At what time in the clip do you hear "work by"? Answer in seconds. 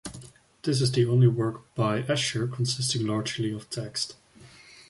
1.27-2.01